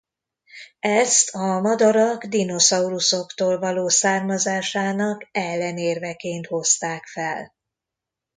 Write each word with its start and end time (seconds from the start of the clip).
Ezt 0.79 1.29
a 1.35 1.59
madarak 1.61 2.25
dinoszauruszoktól 2.25 3.59
való 3.59 3.87
származásának 3.87 5.27
ellenérveként 5.31 6.47
hozták 6.47 7.05
fel. 7.07 7.55